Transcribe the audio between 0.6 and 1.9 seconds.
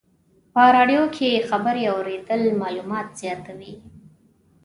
رادیو کې خبرې